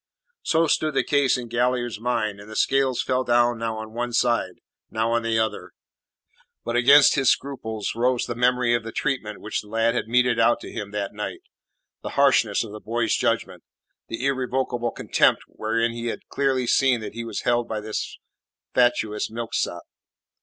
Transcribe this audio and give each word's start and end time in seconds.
So 0.41 0.65
stood 0.65 0.95
the 0.95 1.03
case 1.03 1.37
in 1.37 1.47
Galliard's 1.47 1.99
mind, 1.99 2.39
and 2.39 2.49
the 2.49 2.55
scales 2.55 3.03
fell 3.03 3.23
now 3.23 3.77
on 3.77 3.93
one 3.93 4.13
side, 4.13 4.55
now 4.89 5.11
on 5.11 5.21
the 5.21 5.37
other. 5.37 5.73
But 6.65 6.75
against 6.75 7.13
his 7.13 7.29
scruples 7.29 7.91
rose 7.95 8.25
the 8.25 8.33
memory 8.33 8.73
of 8.73 8.83
the 8.83 8.91
treatment 8.91 9.41
which 9.41 9.61
the 9.61 9.67
lad 9.67 9.93
had 9.93 10.07
meted 10.07 10.39
out 10.39 10.59
to 10.61 10.71
him 10.71 10.89
that 10.89 11.13
night; 11.13 11.41
the 12.01 12.09
harshness 12.17 12.63
of 12.63 12.71
the 12.71 12.79
boy's 12.79 13.13
judgment; 13.15 13.63
the 14.07 14.25
irrevocable 14.25 14.89
contempt 14.89 15.43
wherein 15.47 15.91
he 15.91 16.07
had 16.07 16.27
clearly 16.29 16.65
seen 16.65 16.99
that 17.01 17.13
he 17.13 17.23
was 17.23 17.41
held 17.41 17.67
by 17.67 17.79
this 17.79 18.17
fatuous 18.73 19.29
milksop. 19.29 19.83